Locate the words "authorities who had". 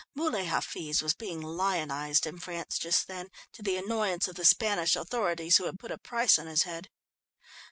4.95-5.77